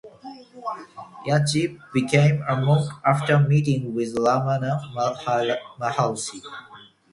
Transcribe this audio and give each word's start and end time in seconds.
Yati 1.27 1.79
became 1.93 2.43
a 2.49 2.55
monk 2.59 2.91
after 3.05 3.39
meeting 3.39 3.93
with 3.93 4.15
Ramana 4.17 4.81
Maharshi. 5.79 6.41